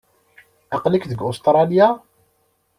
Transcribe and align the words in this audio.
Aql-ik 0.75 1.05
deg 1.07 1.19
Ustṛalya? 1.29 1.87